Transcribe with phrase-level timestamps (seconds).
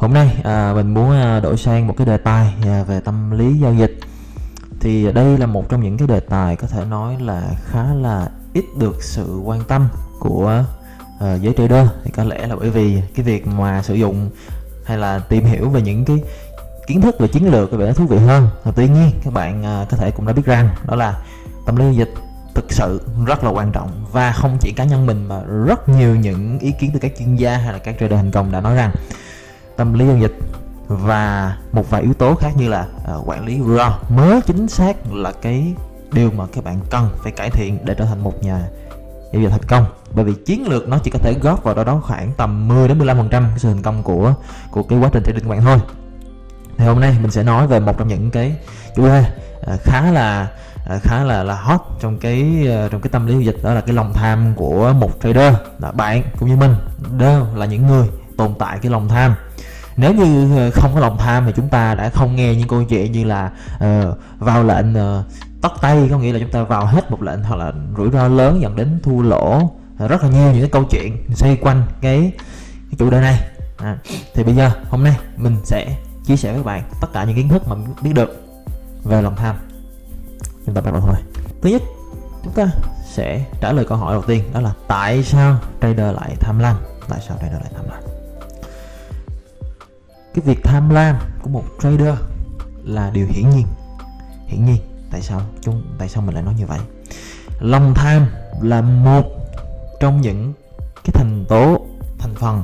[0.00, 3.30] hôm nay à, mình muốn à, đổi sang một cái đề tài à, về tâm
[3.30, 3.98] lý giao dịch.
[4.80, 8.28] Thì đây là một trong những cái đề tài có thể nói là khá là
[8.52, 9.88] ít được sự quan tâm
[10.20, 10.64] của
[11.16, 11.86] uh, giới trader.
[12.04, 14.30] Thì có lẽ là bởi vì cái việc mà sử dụng
[14.84, 16.22] hay là tìm hiểu về những cái
[16.86, 18.48] kiến thức về chiến lược có vẻ thú vị hơn.
[18.64, 21.22] Và tuy nhiên các bạn uh, có thể cũng đã biết rằng đó là
[21.66, 22.14] tâm lý giao dịch
[22.54, 24.04] thực sự rất là quan trọng.
[24.12, 27.36] Và không chỉ cá nhân mình mà rất nhiều những ý kiến từ các chuyên
[27.36, 28.90] gia hay là các trader thành công đã nói rằng
[29.80, 30.38] tâm lý giao dịch
[30.88, 33.98] và một vài yếu tố khác như là uh, quản lý rủi ro.
[34.08, 35.74] Mới chính xác là cái
[36.12, 38.60] điều mà các bạn cần phải cải thiện để trở thành một nhà
[39.32, 39.84] giao dịch thành công.
[40.14, 42.88] Bởi vì chiến lược nó chỉ có thể góp vào đó đó khoảng tầm 10
[42.88, 44.34] đến 15 phần trăm sự thành công của
[44.70, 45.78] của cái quá trình trading của bạn thôi.
[46.76, 48.56] Thì hôm nay mình sẽ nói về một trong những cái
[48.96, 50.50] chủ đề uh, khá là
[50.96, 53.74] uh, khá là là hot trong cái uh, trong cái tâm lý giao dịch đó
[53.74, 55.54] là cái lòng tham của một trader.
[55.78, 56.74] Là bạn cũng như mình
[57.18, 59.34] đều là những người tồn tại cái lòng tham
[60.00, 62.84] nếu như ờ, không có lòng tham thì chúng ta đã không nghe những câu
[62.84, 65.24] chuyện như là uh, vào lệnh uh,
[65.60, 68.28] tóc tay có nghĩa là chúng ta vào hết một lệnh hoặc là rủi ro
[68.28, 69.70] lớn dẫn đến thua lỗ
[70.08, 72.32] rất là nhiều những cái câu chuyện xoay quanh cái,
[72.90, 73.40] cái chủ đề này.
[73.76, 73.98] À,
[74.34, 77.48] thì bây giờ hôm nay mình sẽ chia sẻ với bạn tất cả những kiến
[77.48, 78.46] thức mà mình biết được
[79.04, 79.56] về lòng tham.
[80.66, 81.16] Chúng ta bắt đầu thôi
[81.62, 81.82] thứ nhất
[82.44, 82.66] chúng ta
[83.04, 86.76] sẽ trả lời câu hỏi đầu tiên đó là tại sao trader lại tham lam?
[87.08, 88.19] Tại sao trader lại tham lam?
[90.34, 92.14] Cái việc tham lam của một trader
[92.84, 93.66] là điều hiển nhiên.
[94.46, 96.78] Hiển nhiên, tại sao chúng, tại sao mình lại nói như vậy?
[97.60, 98.26] Lòng tham
[98.62, 99.24] là một
[100.00, 100.52] trong những
[101.04, 101.86] cái thành tố,
[102.18, 102.62] thành phần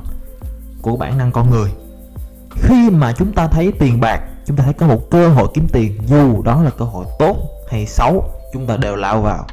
[0.83, 1.71] của bản năng con người.
[2.51, 5.69] Khi mà chúng ta thấy tiền bạc, chúng ta thấy có một cơ hội kiếm
[5.73, 7.37] tiền, dù đó là cơ hội tốt
[7.71, 9.47] hay xấu, chúng ta đều lao vào.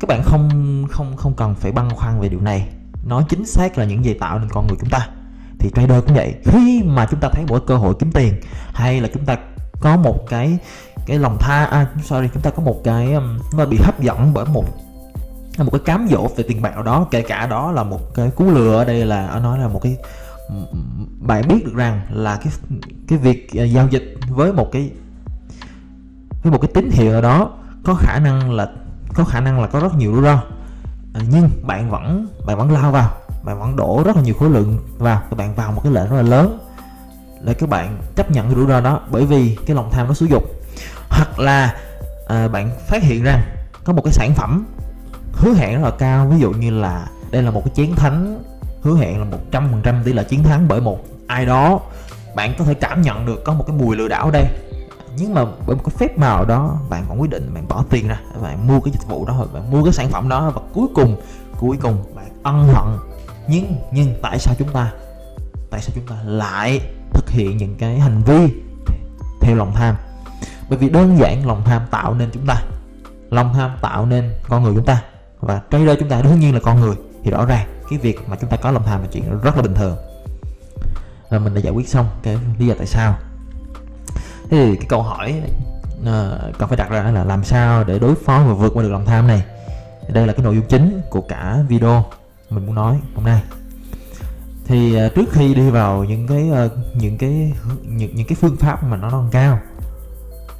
[0.00, 0.50] Các bạn không
[0.90, 2.68] không không cần phải băn khoăn về điều này.
[3.06, 5.08] Nó chính xác là những gì tạo nên con người chúng ta
[5.58, 6.34] thì trader cũng vậy.
[6.44, 8.34] Khi mà chúng ta thấy một cơ hội kiếm tiền
[8.72, 9.36] hay là chúng ta
[9.80, 10.58] có một cái
[11.06, 14.00] cái lòng tha à, sorry chúng ta có một cái um, chúng mà bị hấp
[14.00, 14.64] dẫn bởi một
[15.58, 18.30] một cái cám dỗ về tiền bạc nào đó kể cả đó là một cái
[18.30, 19.96] cú lừa ở đây là ở nói là một cái
[21.20, 22.52] bạn biết được rằng là cái
[23.08, 24.90] cái việc à, giao dịch với một cái
[26.42, 27.50] với một cái tín hiệu nào đó
[27.84, 28.68] có khả năng là
[29.14, 30.42] có khả năng là có rất nhiều rủi ro.
[31.14, 33.10] À, nhưng bạn vẫn bạn vẫn lao vào
[33.42, 35.22] bạn vẫn đổ rất là nhiều khối lượng vào.
[35.30, 36.58] Các bạn vào một cái lệnh rất là lớn
[37.40, 40.14] để các bạn chấp nhận cái rủi ro đó bởi vì cái lòng tham nó
[40.14, 40.42] xúi dục.
[41.08, 41.76] Hoặc là
[42.28, 43.42] à, bạn phát hiện rằng
[43.84, 44.66] có một cái sản phẩm
[45.32, 48.42] hứa hẹn rất là cao ví dụ như là đây là một cái chiến thắng
[48.82, 51.80] hứa hẹn là một trăm phần trăm tỷ lệ chiến thắng bởi một ai đó.
[52.36, 54.46] Bạn có thể cảm nhận được có một cái mùi lừa đảo ở đây.
[55.16, 58.08] Nhưng mà bởi một cái phép màu đó bạn vẫn quyết định bạn bỏ tiền
[58.08, 60.86] ra bạn mua cái dịch vụ đó bạn mua cái sản phẩm đó và cuối
[60.94, 61.16] cùng
[61.58, 62.98] cuối cùng bạn ân hận
[63.48, 64.92] nhưng nhưng tại sao chúng ta
[65.70, 66.80] tại sao chúng ta lại
[67.12, 68.48] thực hiện những cái hành vi
[69.40, 69.96] theo lòng tham?
[70.68, 72.62] Bởi vì đơn giản lòng tham tạo nên chúng ta
[73.30, 75.02] lòng tham tạo nên con người chúng ta.
[75.40, 76.94] Và trader chúng ta đương nhiên là con người.
[77.24, 79.62] Thì rõ ràng cái việc mà chúng ta có lòng tham là chuyện rất là
[79.62, 79.96] bình thường.
[81.30, 83.18] Và mình đã giải quyết xong cái lý do tại sao.
[84.50, 85.42] Thế thì cái câu hỏi
[86.00, 88.92] uh, cần phải đặt ra là làm sao để đối phó và vượt qua được
[88.92, 89.42] lòng tham này?
[90.08, 92.04] Đây là cái nội dung chính của cả video
[92.50, 93.42] mình muốn nói hôm nay.
[94.64, 98.56] Thì uh, trước khi đi vào những cái uh, những cái những những cái phương
[98.56, 99.58] pháp mà nó nâng cao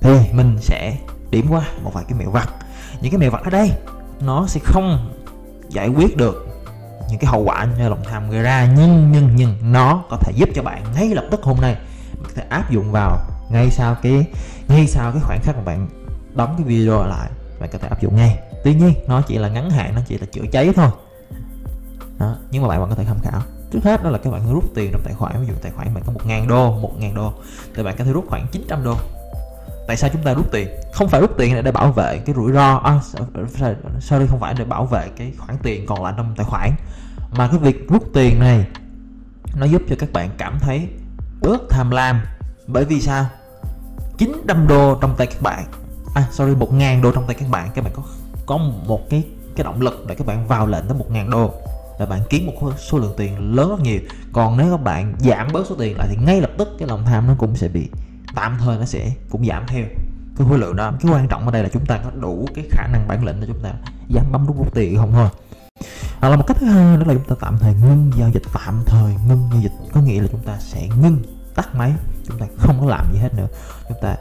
[0.00, 0.96] thì mình sẽ
[1.30, 2.48] điểm qua một vài cái mẹo vặt.
[3.00, 3.72] Những cái mẹo vặt ở đây
[4.20, 5.14] nó sẽ không
[5.68, 6.46] giải quyết được
[7.10, 10.32] những cái hậu quả như lòng tham gây ra nhưng nhưng nhưng nó có thể
[10.36, 11.76] giúp cho bạn ngay lập tức hôm nay
[12.22, 13.18] có thể áp dụng vào
[13.50, 14.26] ngay sau cái
[14.68, 15.88] ngay sau cái khoảnh khắc mà bạn
[16.34, 18.38] đóng cái video lại bạn có thể áp dụng ngay.
[18.64, 20.88] Tuy nhiên nó chỉ là ngắn hạn nó chỉ là chữa cháy thôi
[22.18, 23.40] đó nhưng mà bạn vẫn có thể tham khảo.
[23.70, 25.94] Trước hết đó là các bạn rút tiền trong tài khoản ví dụ tài khoản
[25.94, 27.32] bạn có một ngàn đô một ngàn đô
[27.74, 28.96] thì bạn có thể rút khoảng 900 đô.
[29.86, 30.68] Tại sao chúng ta rút tiền?
[30.92, 33.00] Không phải rút tiền để bảo vệ cái rủi ro à,
[34.00, 36.70] sorry không phải để bảo vệ cái khoản tiền còn lại trong tài khoản
[37.32, 38.66] mà cái việc rút tiền này
[39.56, 40.88] nó giúp cho các bạn cảm thấy
[41.40, 42.20] bớt tham lam.
[42.66, 43.26] Bởi vì sao?
[44.18, 45.64] 900 đô trong tay các bạn
[46.14, 48.02] à sorry 1 ngàn đô trong tay các bạn các bạn có
[48.46, 48.56] có
[48.86, 49.24] một cái
[49.56, 51.54] cái động lực để các bạn vào lệnh tới 1 ngàn đô
[51.98, 54.00] là bạn kiếm một số lượng tiền lớn rất nhiều.
[54.32, 57.04] Còn nếu các bạn giảm bớt số tiền lại thì ngay lập tức cái lòng
[57.04, 57.88] tham nó cũng sẽ bị,
[58.34, 59.84] tạm thời nó sẽ cũng giảm theo.
[60.38, 62.64] Cái khối lượng đó, cái quan trọng ở đây là chúng ta có đủ cái
[62.70, 63.72] khả năng bản lĩnh để chúng ta
[64.08, 65.28] dám bấm đúng rút tiền không thôi.
[66.20, 68.42] Hoặc là một cách thứ hai đó là chúng ta tạm thời ngưng giao dịch,
[68.54, 69.72] tạm thời ngưng giao dịch.
[69.92, 71.22] Có nghĩa là chúng ta sẽ ngưng
[71.54, 71.92] tắt máy,
[72.28, 73.48] chúng ta không có làm gì hết nữa.
[73.88, 74.16] Chúng ta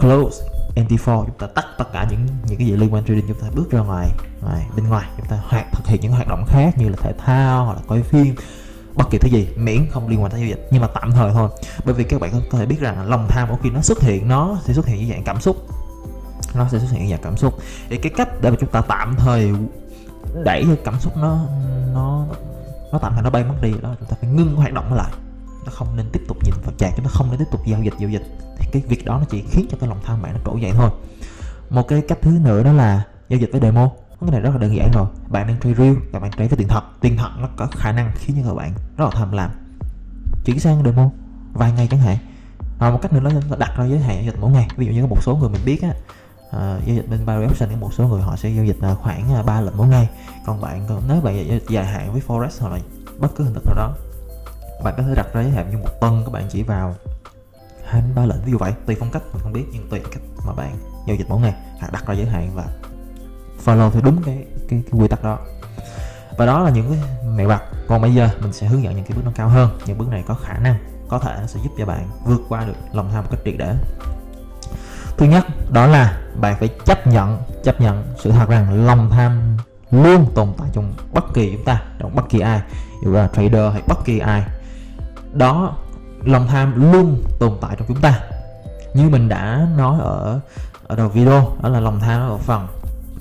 [0.00, 0.59] close.
[0.74, 3.46] NT4 chúng ta tắt tất cả những những cái gì liên quan trading, chúng ta
[3.54, 4.08] bước ra ngoài
[4.42, 7.12] ngoài, bên ngoài, chúng ta hoạt, thực hiện những hoạt động khác như là thể
[7.24, 8.34] thao hoặc là coi phim,
[8.94, 11.32] bất kỳ thứ gì, miễn không liên quan tới giao dịch, nhưng mà tạm thời
[11.32, 11.50] thôi.
[11.84, 14.58] Bởi vì các bạn có thể biết rằng lòng tham khi nó xuất hiện, nó
[14.64, 15.56] sẽ xuất hiện như dạng cảm xúc.
[16.54, 17.58] Nó sẽ xuất hiện dạng cảm xúc.
[17.88, 19.52] Thì cái cách để mà chúng ta tạm thời
[20.44, 21.38] đẩy cảm xúc nó
[21.94, 22.26] nó
[22.92, 24.96] nó tạm thời nó bay mất đi đó, chúng ta phải ngưng hoạt động nó
[24.96, 25.12] lại.
[25.64, 27.82] Nó không nên tiếp tục nhìn vào chạc chúng ta không nên tiếp tục giao
[27.82, 28.22] dịch giao dịch
[28.72, 30.90] cái việc đó nó chỉ khiến cho cái lòng tham bạn nó trỗi dậy thôi.
[31.70, 33.90] Một cái cách thứ nữa đó là giao dịch với demo.
[34.20, 35.06] Cái này rất là đơn giản rồi.
[35.28, 36.82] Bạn đang trade real và bạn trade với tiền thật.
[37.00, 39.50] Tiền thật nó có khả năng khiến cho các bạn rất là tham lam.
[40.44, 41.10] Chuyển sang demo.
[41.52, 42.16] Vài ngày chẳng hạn.
[42.78, 44.68] Và một cách nữa là đặt ra giới hạn giao dịch mỗi ngày.
[44.76, 47.46] Ví dụ như có một số người mình biết á uh, giao dịch bên Barry
[47.46, 49.76] Option có một số người họ sẽ giao dịch uh, khoảng ờ, uh, 3 lần
[49.76, 50.08] mỗi ngày.
[50.46, 52.78] Còn bạn nếu bạn giao dài hạn với Forex hoặc là
[53.18, 53.94] bất cứ hình thức nào đó
[54.82, 56.94] bạn có thể đặt ra giới hạn như một tuần các bạn chỉ vào
[57.90, 60.00] hai đến ba lệnh ví dụ vậy tùy phong cách mình không biết nhưng tùy
[60.12, 60.76] cách mà bạn
[61.06, 62.64] giao dịch mỗi ngày hoặc đặt ra giới hạn và
[63.64, 65.38] follow theo đúng cái cái, cái quy tắc đó.
[66.38, 67.62] Và đó là những cái mẹo vặt.
[67.88, 69.78] Còn bây giờ mình sẽ hướng dẫn những cái bước nó cao hơn.
[69.86, 70.76] Những bước này có khả năng
[71.08, 73.54] có thể nó sẽ giúp cho bạn vượt qua được lòng tham một cách triệt
[73.58, 73.74] để.
[75.16, 79.56] Thứ nhất đó là bạn phải chấp nhận chấp nhận sự thật rằng lòng tham
[79.90, 82.60] luôn tồn tại trong bất kỳ chúng ta trong bất kỳ ai
[83.04, 84.44] dù là trader hay bất kỳ ai.
[85.32, 85.76] Đó
[86.24, 88.20] lòng tham luôn tồn tại trong chúng ta.
[88.94, 90.40] Như mình đã nói ở
[90.86, 92.66] ở đầu video, đó là lòng tham ở phần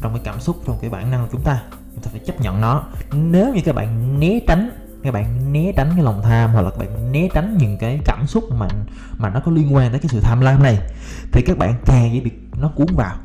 [0.02, 1.62] trong cái cảm xúc, trong cái bản năng của chúng ta.
[1.94, 2.84] Chúng ta phải chấp nhận nó.
[3.14, 4.70] Nếu như các bạn né tránh,
[5.04, 8.00] các bạn né tránh cái lòng tham hoặc là các bạn né tránh những cái
[8.06, 8.68] cảm xúc mà
[9.18, 10.80] mà nó có liên quan tới cái sự tham lam này,
[11.32, 13.16] thì các bạn càng dễ bị nó cuốn vào.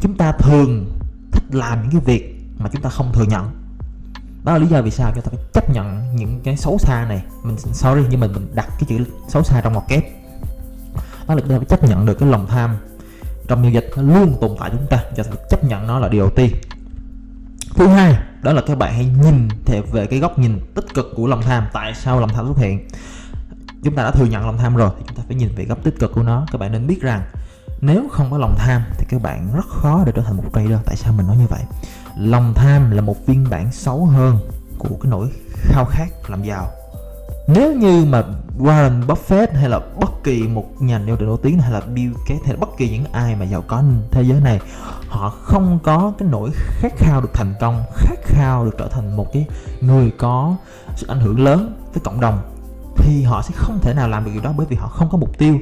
[0.00, 0.98] Chúng ta thường
[1.32, 3.50] thích làm những cái việc mà chúng ta không thừa nhận
[4.44, 7.04] đó là lý do vì sao chúng ta phải chấp nhận những cái xấu xa
[7.08, 7.22] này.
[7.42, 10.04] Mình, sorry, nhưng mình mình đặt cái chữ xấu xa trong ngoặc kép.
[11.26, 12.76] Đó là chúng ta phải chấp nhận được cái lòng tham
[13.48, 15.04] trong giao dịch, nó luôn tồn tại chúng ta.
[15.16, 16.50] Cho phải chấp nhận nó là điều đầu tiên.
[17.74, 21.06] Thứ hai, đó là các bạn hãy nhìn theo về cái góc nhìn tích cực
[21.16, 21.64] của lòng tham.
[21.72, 22.88] Tại sao lòng tham xuất hiện?
[23.84, 25.78] Chúng ta đã thừa nhận lòng tham rồi, thì chúng ta phải nhìn về góc
[25.84, 26.46] tích cực của nó.
[26.52, 27.22] Các bạn nên biết rằng,
[27.80, 30.78] nếu không có lòng tham, thì các bạn rất khó để trở thành một trader
[30.86, 31.60] tại sao mình nói như vậy?
[32.16, 34.38] Lòng tham là một phiên bản xấu hơn
[34.78, 36.70] của cái nỗi khao khát làm giàu.
[37.48, 38.22] Nếu như mà
[38.58, 42.44] Warren Buffett hay là bất kỳ một nhà nêu nổi tiếng hay là Bill Gates
[42.44, 44.60] hay là bất kỳ những ai mà giàu có thế giới này,
[45.08, 49.16] họ không có cái nỗi khát khao được thành công, khát khao được trở thành
[49.16, 49.46] một cái
[49.80, 50.56] người có
[50.96, 52.38] sự ảnh hưởng lớn với cộng đồng,
[52.96, 55.18] thì họ sẽ không thể nào làm được điều đó bởi vì họ không có
[55.18, 55.58] mục tiêu.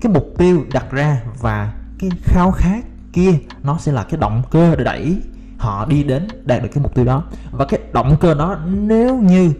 [0.00, 4.42] Cái mục tiêu đặt ra và cái khao khát kia nó sẽ là cái động
[4.50, 5.18] cơ để đẩy
[5.66, 7.22] họ đi đến đạt được cái mục tiêu đó.
[7.50, 9.52] Và cái động cơ đó, nếu như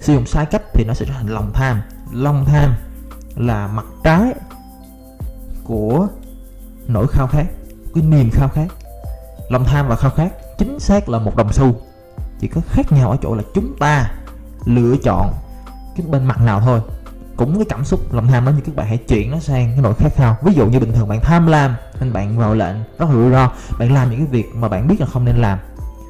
[0.00, 1.80] sử dụng sai cách thì nó sẽ trở thành lòng tham.
[2.12, 2.74] Lòng tham
[3.36, 4.34] là mặt trái
[5.64, 6.08] của
[6.88, 7.46] nỗi khao khát,
[7.94, 8.66] cái niềm khao khát.
[9.50, 11.74] Lòng tham và khao khát chính xác là một đồng xu.
[12.40, 14.10] Chỉ có khác nhau ở chỗ là chúng ta
[14.64, 15.32] lựa chọn
[15.96, 16.80] cái bên mặt nào thôi
[17.40, 19.82] cũng cái cảm xúc lòng tham đó như các bạn hãy chuyển nó sang cái
[19.82, 20.36] nỗi khát khao.
[20.42, 23.30] Ví dụ như bình thường bạn tham lam nên bạn vào lệnh, rất là rủi
[23.30, 23.50] ro.
[23.78, 25.58] Bạn làm những cái việc mà bạn biết là không nên làm,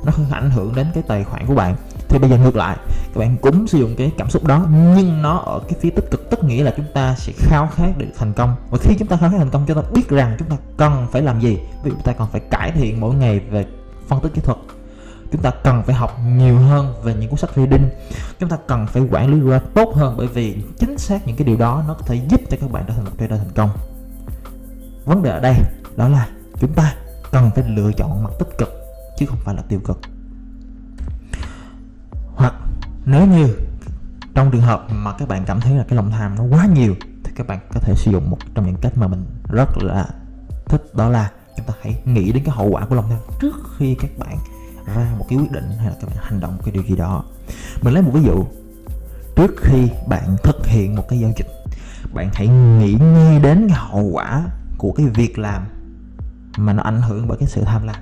[0.05, 1.77] nó không ảnh hưởng đến cái tài khoản của bạn.
[2.09, 2.77] Thì bây giờ ngược lại,
[3.15, 6.11] các bạn cũng sử dụng cái cảm xúc đó, nhưng nó ở cái phía tích
[6.11, 8.56] cực, tức nghĩa là chúng ta sẽ khao khát được thành công.
[8.71, 11.06] Và khi chúng ta khao khát thành công, chúng ta biết rằng chúng ta cần
[11.12, 11.59] phải làm gì.
[11.85, 13.67] Vì chúng ta còn phải cải thiện mỗi ngày về
[14.09, 14.59] phân tích kỹ thuật
[15.32, 17.88] chúng ta cần phải học nhiều hơn về những cuốn sách reading
[18.38, 21.47] chúng ta cần phải quản lý ra tốt hơn bởi vì chính xác những cái
[21.47, 23.70] điều đó nó có thể giúp cho các bạn trở thành một trader thành công.
[25.05, 25.55] Vấn đề ở đây
[25.96, 26.29] đó là
[26.60, 26.94] chúng ta
[27.32, 28.69] cần phải lựa chọn mặt tích cực
[29.19, 30.01] chứ không phải là tiêu cực.
[32.34, 32.55] Hoặc
[33.05, 33.56] nếu như
[34.34, 36.94] trong trường hợp mà các bạn cảm thấy là cái lòng tham nó quá nhiều
[37.25, 40.06] thì các bạn có thể sử dụng một trong những cách mà mình rất là
[40.65, 43.56] thích, đó là chúng ta hãy nghĩ đến cái hậu quả của lòng tham trước
[43.79, 44.39] khi các bạn
[44.87, 46.96] ra một cái quyết định hay là các bạn hành động một cái điều gì
[46.96, 47.25] đó.
[47.82, 48.44] Mình lấy một ví dụ.
[49.37, 51.46] Trước khi bạn thực hiện một cái giao dịch,
[52.15, 54.44] bạn hãy nghĩ ngay đến cái hậu quả
[54.79, 55.67] của cái việc làm
[56.56, 57.96] mà nó ảnh hưởng bởi cái sự tham lam.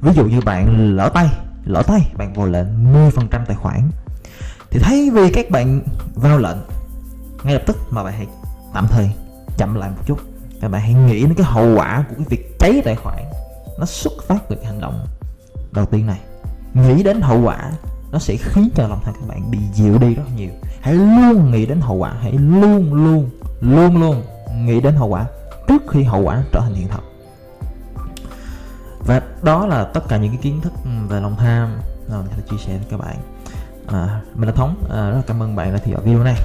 [0.00, 1.28] Ví dụ như bạn lỡ tay
[1.64, 3.90] lỡ tay, bạn vào lệnh 10% tài khoản.
[4.70, 5.80] Thì thay vì các bạn
[6.14, 6.58] vào lệnh,
[7.44, 8.26] ngay lập tức mà bạn hãy
[8.74, 9.10] tạm thời
[9.56, 10.18] chậm lại một chút
[10.60, 13.18] các bạn hãy nghĩ đến cái hậu quả của cái việc cháy tài khoản.
[13.78, 15.06] Nó xuất phát từ cái hành động
[15.78, 16.20] đầu tiên này
[16.74, 17.72] nghĩ đến hậu quả
[18.12, 20.50] nó sẽ khiến cho lòng tham các bạn bị dịu đi rất nhiều.
[20.80, 23.30] Hãy luôn nghĩ đến hậu quả hãy luôn luôn
[23.60, 24.22] luôn luôn
[24.66, 25.26] nghĩ đến hậu quả
[25.68, 27.08] trước khi hậu quả trở thành hiện thực
[29.08, 31.78] và đó là tất cả những cái kiến thức ừ, về lòng tham
[32.10, 33.16] mà mình sẽ chia sẻ với các bạn.
[33.86, 36.36] À, mình là thống à, rất là cảm ơn bạn đã theo dõi video này.